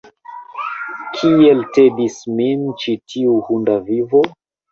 Kiel 1.17 1.61
tedis 1.75 2.17
min 2.39 2.65
ĉi 2.85 2.97
tiu 3.13 3.35
hunda 3.51 3.79
vivo! 3.91 4.27